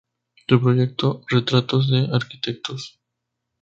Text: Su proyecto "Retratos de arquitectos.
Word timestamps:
Su 0.47 0.59
proyecto 0.59 1.21
"Retratos 1.29 1.91
de 1.91 2.07
arquitectos. 2.11 2.99